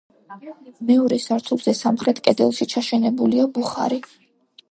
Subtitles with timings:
[0.87, 4.01] მეორე სართულზე, სამხრეთ კედელში ჩაშენებულია ბუხარი.